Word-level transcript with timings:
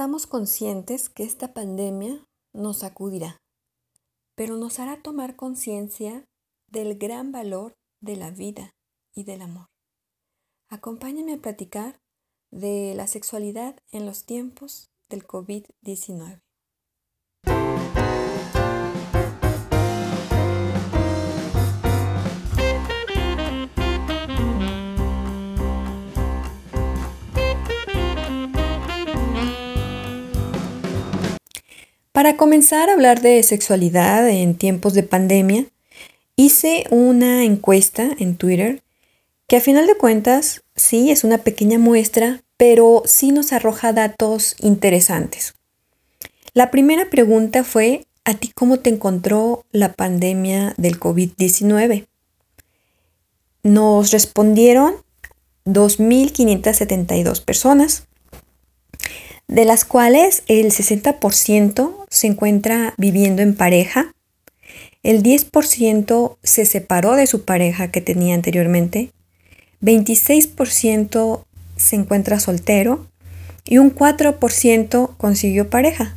Estamos 0.00 0.26
conscientes 0.26 1.10
que 1.10 1.24
esta 1.24 1.52
pandemia 1.52 2.24
nos 2.54 2.78
sacudirá, 2.78 3.36
pero 4.34 4.56
nos 4.56 4.78
hará 4.78 5.02
tomar 5.02 5.36
conciencia 5.36 6.24
del 6.68 6.96
gran 6.96 7.32
valor 7.32 7.74
de 8.00 8.16
la 8.16 8.30
vida 8.30 8.70
y 9.14 9.24
del 9.24 9.42
amor. 9.42 9.66
Acompáñame 10.70 11.34
a 11.34 11.42
platicar 11.42 12.00
de 12.50 12.94
la 12.96 13.08
sexualidad 13.08 13.76
en 13.92 14.06
los 14.06 14.24
tiempos 14.24 14.88
del 15.10 15.26
COVID-19. 15.26 16.40
Para 32.20 32.36
comenzar 32.36 32.90
a 32.90 32.92
hablar 32.92 33.22
de 33.22 33.42
sexualidad 33.42 34.28
en 34.28 34.54
tiempos 34.54 34.92
de 34.92 35.02
pandemia, 35.02 35.64
hice 36.36 36.84
una 36.90 37.44
encuesta 37.44 38.10
en 38.18 38.36
Twitter 38.36 38.82
que 39.46 39.56
a 39.56 39.62
final 39.62 39.86
de 39.86 39.94
cuentas 39.94 40.62
sí 40.76 41.10
es 41.10 41.24
una 41.24 41.38
pequeña 41.38 41.78
muestra, 41.78 42.42
pero 42.58 43.02
sí 43.06 43.32
nos 43.32 43.54
arroja 43.54 43.94
datos 43.94 44.54
interesantes. 44.58 45.54
La 46.52 46.70
primera 46.70 47.08
pregunta 47.08 47.64
fue, 47.64 48.06
¿a 48.26 48.34
ti 48.34 48.52
cómo 48.54 48.80
te 48.80 48.90
encontró 48.90 49.64
la 49.72 49.94
pandemia 49.94 50.74
del 50.76 51.00
COVID-19? 51.00 52.06
Nos 53.62 54.10
respondieron 54.10 54.96
2.572 55.64 57.42
personas 57.42 58.08
de 59.50 59.64
las 59.64 59.84
cuales 59.84 60.44
el 60.46 60.66
60% 60.66 62.06
se 62.08 62.26
encuentra 62.28 62.94
viviendo 62.98 63.42
en 63.42 63.56
pareja, 63.56 64.14
el 65.02 65.24
10% 65.24 66.36
se 66.40 66.64
separó 66.64 67.16
de 67.16 67.26
su 67.26 67.44
pareja 67.44 67.90
que 67.90 68.00
tenía 68.00 68.36
anteriormente, 68.36 69.10
26% 69.82 71.44
se 71.76 71.96
encuentra 71.96 72.38
soltero 72.38 73.08
y 73.64 73.78
un 73.78 73.92
4% 73.92 75.16
consiguió 75.16 75.68
pareja. 75.68 76.14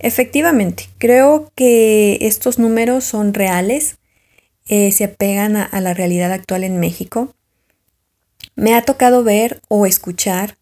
Efectivamente, 0.00 0.88
creo 0.98 1.52
que 1.54 2.18
estos 2.22 2.58
números 2.58 3.04
son 3.04 3.34
reales, 3.34 3.98
eh, 4.66 4.90
se 4.90 5.04
apegan 5.04 5.56
a 5.56 5.80
la 5.80 5.94
realidad 5.94 6.32
actual 6.32 6.64
en 6.64 6.80
México. 6.80 7.32
Me 8.56 8.74
ha 8.74 8.82
tocado 8.82 9.22
ver 9.22 9.60
o 9.68 9.86
escuchar 9.86 10.57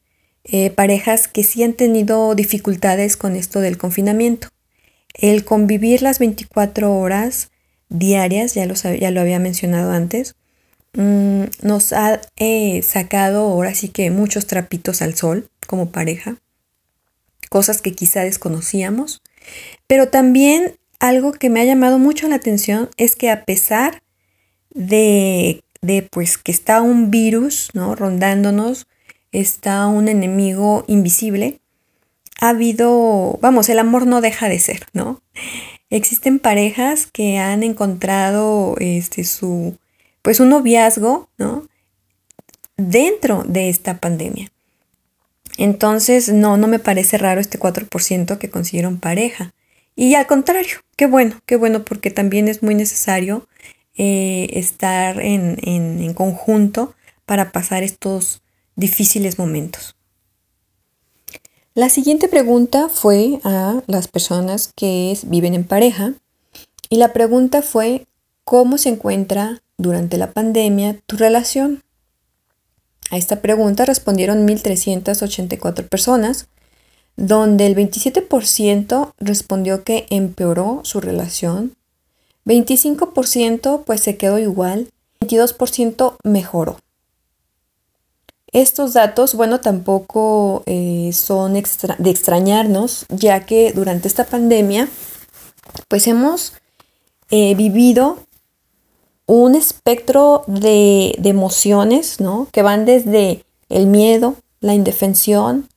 eh, 0.48 0.70
parejas 0.70 1.27
que 1.27 1.42
sí 1.42 1.64
han 1.64 1.72
tenido 1.72 2.34
dificultades 2.34 3.16
con 3.16 3.34
esto 3.34 3.61
del 3.61 3.78
confinamiento. 3.78 4.48
El 5.12 5.44
convivir 5.44 6.03
las 6.03 6.19
24 6.20 6.94
horas 6.94 7.50
diarias, 7.88 8.55
ya 8.55 8.66
lo, 8.66 8.75
ya 8.75 9.11
lo 9.11 9.20
había 9.20 9.41
mencionado 9.41 9.91
antes, 9.91 10.36
mm, 10.94 11.44
nos 11.62 11.92
ha 11.92 12.20
eh, 12.36 12.83
sacado 12.83 13.41
ahora 13.41 13.75
sí 13.75 13.88
que 13.88 14.11
muchos 14.11 14.47
trapitos 14.47 15.03
al 15.03 15.14
sol 15.14 15.48
como 15.66 15.91
pareja, 15.91 16.36
cosas 17.50 17.83
que 17.83 17.92
quizá 17.92 18.20
desconocíamos, 18.22 19.22
pero 19.88 20.08
también 20.08 20.77
algo 21.00 21.33
que 21.33 21.50
me 21.50 21.60
ha 21.60 21.64
llamado 21.64 21.98
mucho 21.98 22.28
la 22.28 22.36
atención 22.36 22.88
es 22.97 23.16
que 23.16 23.31
a 23.31 23.44
pesar 23.44 24.03
de, 24.70 25.64
de 25.83 26.03
pues 26.03 26.38
que 26.38 26.53
está 26.53 26.83
un 26.83 27.10
virus, 27.10 27.70
¿no? 27.75 27.94
rondándonos, 27.94 28.86
está 29.40 29.86
un 29.86 30.08
enemigo 30.08 30.84
invisible, 30.86 31.60
ha 32.40 32.50
habido, 32.50 33.38
vamos, 33.40 33.68
el 33.68 33.78
amor 33.78 34.06
no 34.06 34.20
deja 34.20 34.48
de 34.48 34.58
ser, 34.58 34.86
¿no? 34.92 35.22
Existen 35.90 36.38
parejas 36.38 37.06
que 37.06 37.38
han 37.38 37.62
encontrado 37.62 38.74
este 38.78 39.25
su 39.25 39.76
pues 40.22 40.41
un 40.41 40.48
noviazgo, 40.48 41.28
¿no? 41.38 41.69
dentro 42.76 43.42
de 43.46 43.69
esta 43.69 43.98
pandemia. 43.98 44.50
Entonces, 45.58 46.32
no, 46.32 46.56
no 46.56 46.66
me 46.66 46.78
parece 46.78 47.16
raro 47.19 47.41
este 47.41 47.58
4% 47.58 48.38
que 48.38 48.50
consiguieron 48.50 48.98
pareja. 48.98 49.54
Y 49.94 50.14
al 50.14 50.26
contrario, 50.26 50.78
qué 50.96 51.06
bueno, 51.06 51.41
qué 51.46 51.56
bueno, 51.56 51.84
porque 51.84 52.10
también 52.10 52.48
es 52.48 52.62
muy 52.62 52.75
necesario 52.75 53.48
eh, 53.94 54.48
estar 54.52 55.20
en, 55.20 55.56
en 55.62 56.12
conjunto 56.12 56.94
para 57.25 57.50
pasar 57.52 57.82
estos 57.82 58.42
difíciles 58.76 59.38
momentos. 59.38 59.97
La 61.75 61.91
siguiente 61.91 62.28
pregunta 62.28 62.88
fue 62.88 63.41
a 63.44 63.82
las 63.87 64.09
personas 64.09 64.72
que 64.75 65.19
viven 65.26 65.54
en 65.54 65.64
pareja 65.64 66.14
y 66.88 66.97
la 66.97 67.12
pregunta 67.12 67.60
fue 67.60 68.06
¿cómo 68.44 68.78
se 68.78 68.91
encuentra 68.91 69.60
durante 69.76 70.16
la 70.16 70.32
pandemia 70.32 70.98
tu 71.06 71.16
relación? 71.16 71.82
A 73.10 73.19
esta 73.19 73.42
pregunta 73.42 73.84
respondieron 73.84 74.47
1.384 74.48 75.88
personas, 75.88 76.48
donde 77.16 77.66
el 77.66 77.76
27% 77.76 79.12
respondió 79.19 79.84
que 79.84 80.06
empeoró 80.10 80.81
su 80.84 81.00
relación, 81.00 81.76
25% 82.47 83.84
pues 83.84 84.00
se 84.00 84.16
quedó 84.16 84.38
igual, 84.38 84.91
22% 85.20 86.16
mejoró. 86.25 86.78
Estos 88.56 88.94
datos, 88.94 89.34
bueno, 89.34 89.61
tampoco 89.61 90.62
eh, 90.65 91.11
son 91.12 91.53
de 91.53 92.11
extrañarnos, 92.11 93.05
ya 93.11 93.44
que 93.44 93.75
durante 93.75 94.09
esta 94.09 94.25
pandemia, 94.25 94.89
pues 95.89 96.06
hemos 96.06 96.55
eh, 97.28 97.55
vivido 97.55 98.19
un 99.27 99.56
espectro 99.56 100.43
de, 100.47 101.15
de, 101.19 101.28
emociones, 101.28 102.19
¿no? 102.19 102.49
Que 102.50 102.62
van 102.62 102.87
desde 102.87 103.44
el 103.69 103.89
miedo, 103.89 104.37
la 104.61 104.73
indefensión, 104.73 105.69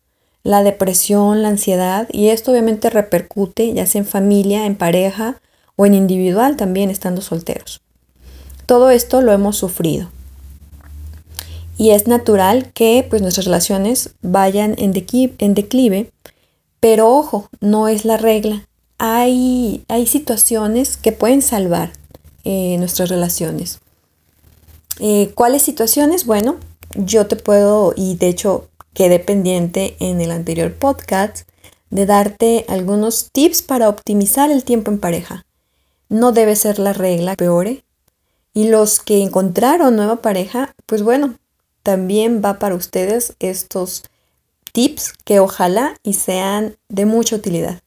la 0.44 0.64
depresión, 0.64 1.42
la 1.42 1.50
ansiedad, 1.50 2.08
y 2.14 2.30
esto 2.30 2.52
obviamente 2.52 2.90
repercute 2.90 3.74
ya 3.74 3.88
sea 3.88 4.00
en 4.00 4.08
familia, 4.08 4.66
en 4.66 4.78
pareja 4.78 5.42
o 5.76 5.86
en 5.86 5.96
individual 5.96 6.56
también 6.56 6.90
estando 6.90 7.22
solteros. 7.22 7.82
Todo 8.66 8.90
esto 8.90 9.22
lo 9.22 9.34
hemos 9.34 9.58
sufrido 9.58 10.10
y 11.80 11.92
es 11.92 12.08
natural 12.08 12.74
que 12.74 13.08
pues, 13.10 13.22
nuestras 13.22 13.46
relaciones 13.46 14.14
vayan 14.22 14.76
en, 14.78 14.92
declive, 14.92 16.12
pero 16.82 17.08
ojo, 17.08 17.50
no 17.62 17.88
es 17.88 18.04
la 18.04 18.18
regla. 18.18 18.68
Hay, 18.98 19.86
hay 19.88 20.06
situaciones 20.06 20.98
que 20.98 21.14
pueden 21.14 21.42
salvar 21.42 21.94
eh, 22.44 22.76
nuestras 22.80 23.08
relaciones. 23.08 23.80
Eh, 25.00 25.32
¿Cuáles 25.36 25.62
situaciones? 25.62 26.26
Bueno, 26.26 26.58
yo 26.96 27.28
te 27.28 27.38
puedo, 27.38 27.94
y 27.96 28.18
de 28.18 28.28
hecho 28.28 28.68
quedé 28.94 29.20
pendiente 29.20 29.96
en 30.02 30.20
el 30.20 30.32
anterior 30.32 30.74
podcast, 30.74 31.48
de 31.92 32.06
darte 32.06 32.66
algunos 32.68 33.32
tips 33.32 33.62
para 33.62 33.88
optimizar 33.88 34.52
el 34.52 34.66
tiempo 34.66 34.92
en 34.92 35.00
pareja. 35.00 35.46
No 36.10 36.34
debe 36.34 36.58
ser 36.58 36.78
la 36.78 36.92
regla 36.92 37.38
peore. 37.38 37.86
Y 38.54 38.68
los 38.68 39.00
que 39.00 39.22
encontraron 39.22 39.96
nueva 39.96 40.22
pareja, 40.22 40.74
pues 40.86 41.04
bueno, 41.04 41.39
también 41.84 42.42
va 42.44 42.60
para 42.60 42.76
ustedes 42.76 43.36
estos 43.40 44.04
tips 44.72 45.14
que 45.26 45.40
ojalá 45.40 45.96
y 46.04 46.14
sean 46.14 46.78
de 46.88 47.06
mucha 47.06 47.36
utilidad. 47.36 47.82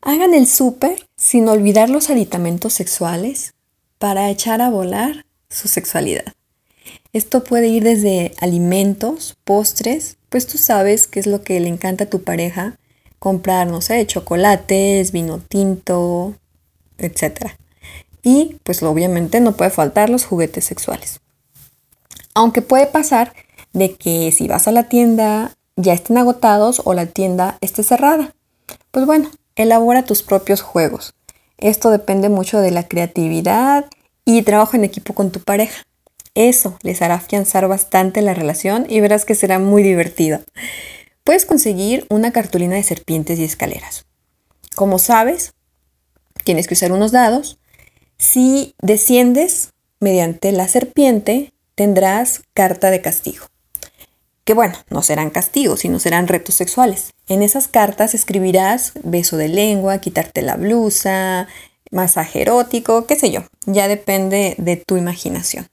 Hagan 0.00 0.34
el 0.34 0.46
súper 0.46 1.08
sin 1.16 1.48
olvidar 1.48 1.90
los 1.90 2.10
aditamentos 2.10 2.72
sexuales 2.72 3.54
para 3.98 4.30
echar 4.30 4.60
a 4.62 4.70
volar 4.70 5.26
su 5.50 5.68
sexualidad. 5.68 6.34
Esto 7.12 7.44
puede 7.44 7.68
ir 7.68 7.82
desde 7.82 8.32
alimentos, 8.40 9.36
postres, 9.44 10.18
pues 10.28 10.46
tú 10.46 10.58
sabes 10.58 11.06
qué 11.06 11.20
es 11.20 11.26
lo 11.26 11.42
que 11.42 11.58
le 11.60 11.68
encanta 11.68 12.04
a 12.04 12.10
tu 12.10 12.22
pareja, 12.22 12.78
comprar, 13.18 13.66
no 13.66 13.80
sé, 13.80 14.06
chocolates, 14.06 15.12
vino 15.12 15.38
tinto, 15.38 16.34
etc. 16.98 17.52
Y 18.22 18.58
pues 18.62 18.82
obviamente 18.82 19.40
no 19.40 19.56
puede 19.56 19.70
faltar 19.70 20.10
los 20.10 20.24
juguetes 20.24 20.64
sexuales. 20.64 21.20
Aunque 22.36 22.60
puede 22.60 22.86
pasar 22.86 23.32
de 23.72 23.94
que 23.94 24.30
si 24.30 24.46
vas 24.46 24.68
a 24.68 24.72
la 24.72 24.90
tienda 24.90 25.56
ya 25.74 25.94
estén 25.94 26.18
agotados 26.18 26.82
o 26.84 26.92
la 26.92 27.06
tienda 27.06 27.56
esté 27.62 27.82
cerrada. 27.82 28.34
Pues 28.90 29.06
bueno, 29.06 29.30
elabora 29.54 30.04
tus 30.04 30.22
propios 30.22 30.60
juegos. 30.60 31.14
Esto 31.56 31.88
depende 31.88 32.28
mucho 32.28 32.60
de 32.60 32.72
la 32.72 32.86
creatividad 32.86 33.86
y 34.26 34.42
trabajo 34.42 34.76
en 34.76 34.84
equipo 34.84 35.14
con 35.14 35.30
tu 35.30 35.40
pareja. 35.40 35.82
Eso 36.34 36.76
les 36.82 37.00
hará 37.00 37.14
afianzar 37.14 37.68
bastante 37.68 38.20
la 38.20 38.34
relación 38.34 38.84
y 38.86 39.00
verás 39.00 39.24
que 39.24 39.34
será 39.34 39.58
muy 39.58 39.82
divertido. 39.82 40.40
Puedes 41.24 41.46
conseguir 41.46 42.06
una 42.10 42.32
cartulina 42.32 42.74
de 42.74 42.82
serpientes 42.82 43.38
y 43.38 43.44
escaleras. 43.44 44.04
Como 44.74 44.98
sabes, 44.98 45.54
tienes 46.44 46.66
que 46.66 46.74
usar 46.74 46.92
unos 46.92 47.12
dados. 47.12 47.58
Si 48.18 48.74
desciendes 48.82 49.70
mediante 50.00 50.52
la 50.52 50.68
serpiente, 50.68 51.54
tendrás 51.76 52.42
carta 52.54 52.90
de 52.90 53.00
castigo. 53.00 53.46
que 54.44 54.54
bueno, 54.54 54.74
no 54.90 55.02
serán 55.02 55.30
castigos, 55.30 55.80
sino 55.80 55.98
serán 55.98 56.28
retos 56.28 56.54
sexuales. 56.54 57.12
En 57.28 57.42
esas 57.42 57.66
cartas 57.66 58.14
escribirás 58.14 58.92
beso 59.02 59.36
de 59.36 59.48
lengua, 59.48 59.98
quitarte 59.98 60.40
la 60.40 60.54
blusa, 60.56 61.48
masaje 61.90 62.42
erótico, 62.42 63.06
qué 63.06 63.16
sé 63.16 63.32
yo, 63.32 63.42
ya 63.66 63.88
depende 63.88 64.54
de 64.58 64.76
tu 64.76 64.96
imaginación. 64.96 65.66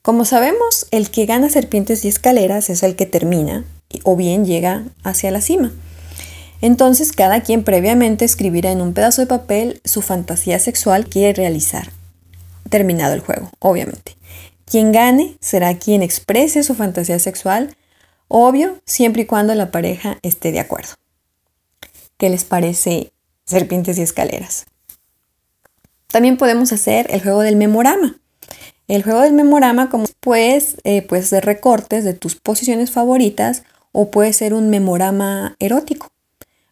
Como 0.00 0.24
sabemos, 0.24 0.86
el 0.92 1.10
que 1.10 1.26
gana 1.26 1.50
serpientes 1.50 2.06
y 2.06 2.08
escaleras 2.08 2.70
es 2.70 2.82
el 2.82 2.96
que 2.96 3.04
termina 3.04 3.66
o 4.04 4.16
bien 4.16 4.46
llega 4.46 4.84
hacia 5.04 5.30
la 5.30 5.42
cima. 5.42 5.70
Entonces 6.62 7.12
cada 7.12 7.42
quien 7.42 7.64
previamente 7.64 8.24
escribirá 8.24 8.72
en 8.72 8.80
un 8.80 8.94
pedazo 8.94 9.20
de 9.20 9.26
papel 9.26 9.80
su 9.84 10.00
fantasía 10.00 10.58
sexual 10.58 11.04
que 11.04 11.10
quiere 11.10 11.34
realizar, 11.34 11.90
terminado 12.70 13.12
el 13.12 13.20
juego, 13.20 13.50
obviamente. 13.58 14.19
Quien 14.70 14.92
gane 14.92 15.36
será 15.40 15.76
quien 15.78 16.00
exprese 16.00 16.62
su 16.62 16.76
fantasía 16.76 17.18
sexual, 17.18 17.76
obvio, 18.28 18.80
siempre 18.86 19.22
y 19.22 19.26
cuando 19.26 19.52
la 19.56 19.72
pareja 19.72 20.18
esté 20.22 20.52
de 20.52 20.60
acuerdo. 20.60 20.90
¿Qué 22.18 22.30
les 22.30 22.44
parece 22.44 23.12
serpientes 23.44 23.98
y 23.98 24.02
escaleras? 24.02 24.66
También 26.06 26.36
podemos 26.36 26.72
hacer 26.72 27.08
el 27.10 27.20
juego 27.20 27.40
del 27.40 27.56
memorama. 27.56 28.20
El 28.86 29.02
juego 29.02 29.22
del 29.22 29.32
memorama, 29.32 29.90
como 29.90 30.04
pues, 30.20 30.76
eh, 30.84 31.04
recortes 31.42 32.04
de 32.04 32.14
tus 32.14 32.36
posiciones 32.36 32.92
favoritas 32.92 33.64
o 33.90 34.12
puede 34.12 34.32
ser 34.32 34.54
un 34.54 34.70
memorama 34.70 35.56
erótico. 35.58 36.12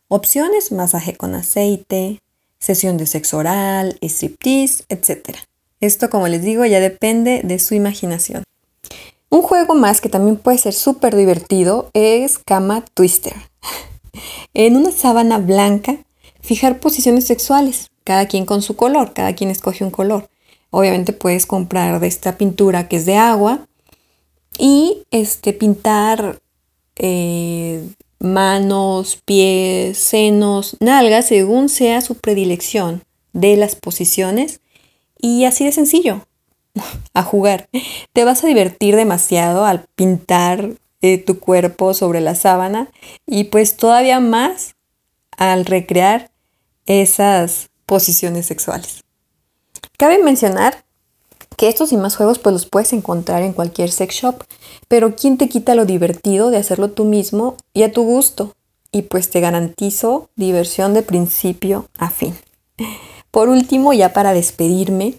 Opciones, 0.06 0.70
masaje 0.70 1.16
con 1.16 1.34
aceite, 1.34 2.20
sesión 2.60 2.96
de 2.96 3.06
sexo 3.06 3.38
oral, 3.38 3.98
striptease, 4.00 4.84
etc. 4.88 5.47
Esto, 5.80 6.10
como 6.10 6.28
les 6.28 6.42
digo, 6.42 6.64
ya 6.64 6.80
depende 6.80 7.42
de 7.44 7.58
su 7.58 7.74
imaginación. 7.74 8.44
Un 9.30 9.42
juego 9.42 9.74
más 9.74 10.00
que 10.00 10.08
también 10.08 10.36
puede 10.36 10.58
ser 10.58 10.72
súper 10.72 11.14
divertido 11.14 11.90
es 11.92 12.38
Cama 12.38 12.84
Twister. 12.94 13.34
en 14.54 14.76
una 14.76 14.90
sábana 14.90 15.38
blanca, 15.38 15.98
fijar 16.40 16.80
posiciones 16.80 17.26
sexuales, 17.26 17.90
cada 18.04 18.26
quien 18.26 18.46
con 18.46 18.62
su 18.62 18.74
color, 18.74 19.12
cada 19.12 19.34
quien 19.34 19.50
escoge 19.50 19.84
un 19.84 19.90
color. 19.90 20.28
Obviamente 20.70 21.12
puedes 21.12 21.46
comprar 21.46 22.00
de 22.00 22.06
esta 22.06 22.36
pintura 22.36 22.88
que 22.88 22.96
es 22.96 23.06
de 23.06 23.16
agua 23.16 23.66
y 24.58 25.02
este, 25.10 25.52
pintar 25.52 26.40
eh, 26.96 27.86
manos, 28.18 29.20
pies, 29.24 29.98
senos, 29.98 30.76
nalgas, 30.80 31.26
según 31.26 31.68
sea 31.68 32.00
su 32.00 32.16
predilección 32.16 33.02
de 33.32 33.56
las 33.56 33.76
posiciones. 33.76 34.60
Y 35.18 35.44
así 35.44 35.64
de 35.64 35.72
sencillo, 35.72 36.26
a 37.14 37.22
jugar. 37.22 37.68
Te 38.12 38.24
vas 38.24 38.44
a 38.44 38.46
divertir 38.46 38.96
demasiado 38.96 39.64
al 39.64 39.86
pintar 39.94 40.70
eh, 41.00 41.18
tu 41.18 41.38
cuerpo 41.38 41.94
sobre 41.94 42.20
la 42.20 42.34
sábana 42.34 42.90
y 43.26 43.44
pues 43.44 43.76
todavía 43.76 44.20
más 44.20 44.74
al 45.36 45.64
recrear 45.64 46.30
esas 46.86 47.70
posiciones 47.86 48.46
sexuales. 48.46 49.04
Cabe 49.96 50.22
mencionar 50.22 50.84
que 51.56 51.68
estos 51.68 51.92
y 51.92 51.96
más 51.96 52.16
juegos 52.16 52.38
pues 52.38 52.52
los 52.52 52.66
puedes 52.66 52.92
encontrar 52.92 53.42
en 53.42 53.52
cualquier 53.52 53.90
sex 53.90 54.14
shop, 54.14 54.44
pero 54.88 55.16
¿quién 55.16 55.38
te 55.38 55.48
quita 55.48 55.74
lo 55.74 55.86
divertido 55.86 56.50
de 56.50 56.56
hacerlo 56.56 56.90
tú 56.90 57.04
mismo 57.04 57.56
y 57.72 57.82
a 57.82 57.92
tu 57.92 58.02
gusto? 58.02 58.54
Y 58.90 59.02
pues 59.02 59.30
te 59.30 59.40
garantizo 59.40 60.30
diversión 60.34 60.94
de 60.94 61.02
principio 61.02 61.88
a 61.98 62.10
fin. 62.10 62.36
Por 63.30 63.48
último, 63.48 63.92
ya 63.92 64.12
para 64.12 64.32
despedirme, 64.32 65.18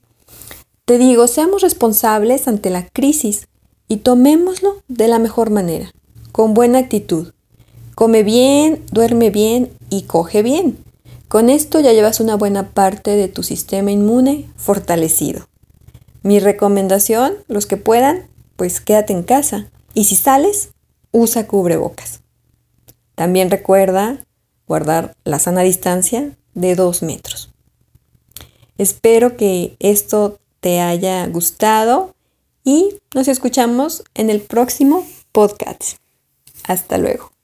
te 0.85 0.97
digo, 0.97 1.27
seamos 1.27 1.61
responsables 1.61 2.47
ante 2.47 2.69
la 2.69 2.87
crisis 2.87 3.47
y 3.87 3.97
tomémoslo 3.97 4.81
de 4.87 5.07
la 5.07 5.19
mejor 5.19 5.49
manera, 5.51 5.91
con 6.31 6.53
buena 6.53 6.79
actitud. 6.79 7.33
Come 7.95 8.23
bien, 8.23 8.83
duerme 8.91 9.29
bien 9.29 9.71
y 9.89 10.03
coge 10.03 10.41
bien. 10.41 10.77
Con 11.27 11.49
esto 11.49 11.79
ya 11.79 11.93
llevas 11.93 12.19
una 12.19 12.35
buena 12.35 12.69
parte 12.69 13.11
de 13.15 13.27
tu 13.27 13.43
sistema 13.43 13.91
inmune 13.91 14.49
fortalecido. 14.55 15.47
Mi 16.23 16.39
recomendación, 16.39 17.33
los 17.47 17.65
que 17.65 17.77
puedan, 17.77 18.27
pues 18.55 18.81
quédate 18.81 19.13
en 19.13 19.23
casa. 19.23 19.69
Y 19.93 20.05
si 20.05 20.15
sales, 20.15 20.69
usa 21.11 21.45
cubrebocas. 21.45 22.21
También 23.15 23.51
recuerda 23.51 24.25
guardar 24.67 25.13
la 25.23 25.39
sana 25.39 25.61
distancia 25.61 26.35
de 26.55 26.75
dos 26.75 27.03
metros. 27.03 27.48
Espero 28.79 29.35
que 29.35 29.75
esto 29.79 30.39
te 30.61 30.79
haya 30.79 31.27
gustado 31.27 32.15
y 32.63 32.95
nos 33.13 33.27
escuchamos 33.27 34.05
en 34.13 34.29
el 34.29 34.39
próximo 34.39 35.05
podcast. 35.33 35.97
Hasta 36.63 36.97
luego. 36.97 37.38